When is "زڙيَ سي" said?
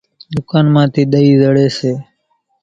1.41-1.91